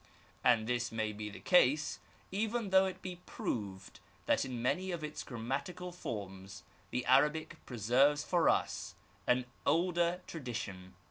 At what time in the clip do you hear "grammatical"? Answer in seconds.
5.21-5.91